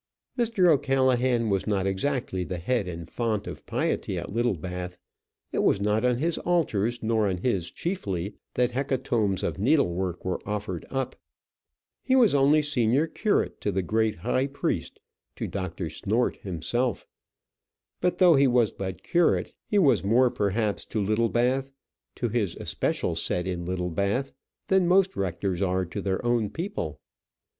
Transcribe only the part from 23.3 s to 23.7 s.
in